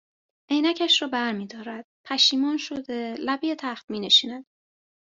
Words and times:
عینکش 0.49 1.01
را 1.01 1.07
برمیدارد 1.07 1.85
پشیمان 2.05 2.57
شده 2.57 3.15
لبهی 3.19 3.55
تخت 3.55 3.91
مینشیند 3.91 4.45